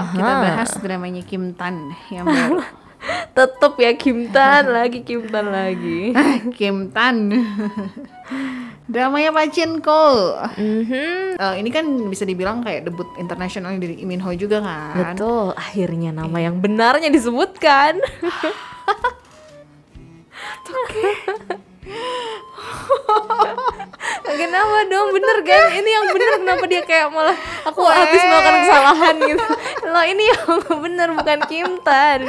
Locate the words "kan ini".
25.44-25.90